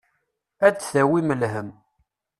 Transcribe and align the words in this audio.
Ad 0.67 0.73
d-tawim 0.77 1.29
lhemm. 1.41 1.69